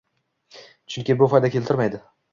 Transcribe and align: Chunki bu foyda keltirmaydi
Chunki 0.95 1.19
bu 1.21 1.27
foyda 1.35 1.55
keltirmaydi 1.57 2.01